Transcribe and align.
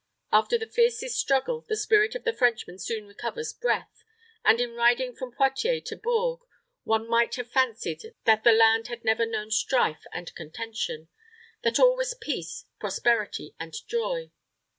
After 0.31 0.57
the 0.57 0.65
fiercest 0.65 1.15
struggle, 1.19 1.63
the 1.69 1.75
spirit 1.75 2.15
of 2.15 2.23
the 2.23 2.33
Frenchman 2.33 2.79
soon 2.79 3.05
recovers 3.05 3.53
breath; 3.53 4.03
and 4.43 4.59
in 4.59 4.73
riding 4.73 5.15
from 5.15 5.31
Poictiers 5.31 5.83
to 5.89 5.95
Bourges, 5.95 6.43
one 6.83 7.07
might 7.07 7.35
have 7.35 7.51
fancied 7.51 8.15
that 8.23 8.43
the 8.43 8.51
land 8.51 8.87
had 8.87 9.05
never 9.05 9.27
known 9.27 9.51
strife 9.51 10.05
and 10.11 10.33
contention 10.33 11.07
that 11.61 11.77
all 11.79 11.95
was 11.95 12.15
peace, 12.19 12.65
prosperity, 12.79 13.53
and 13.59 13.75
joy. 13.87 14.31